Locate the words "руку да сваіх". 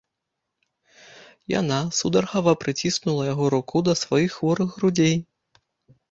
3.55-4.39